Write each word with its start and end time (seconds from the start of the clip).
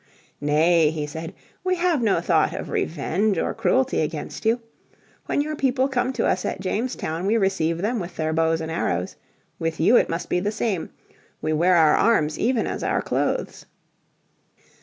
"Nay," 0.41 0.89
he 0.89 1.05
said, 1.05 1.31
"we 1.63 1.75
have 1.75 2.01
no 2.01 2.19
thought 2.21 2.55
of 2.55 2.71
revenge 2.71 3.37
or 3.37 3.53
cruelty 3.53 4.01
against 4.01 4.47
you. 4.47 4.59
When 5.27 5.41
your 5.41 5.55
people 5.55 5.87
come 5.87 6.11
to 6.13 6.25
us 6.25 6.43
at 6.43 6.59
Jamestown 6.59 7.27
we 7.27 7.37
receive 7.37 7.83
them 7.83 7.99
with 7.99 8.15
their 8.15 8.33
bows 8.33 8.61
and 8.61 8.71
arrows. 8.71 9.15
With 9.59 9.79
you 9.79 9.97
it 9.97 10.09
must 10.09 10.27
be 10.27 10.39
the 10.39 10.51
same. 10.51 10.89
We 11.39 11.53
wear 11.53 11.75
our 11.75 11.93
arms 11.95 12.39
even 12.39 12.65
as 12.65 12.83
our 12.83 13.03
clothes." 13.03 13.67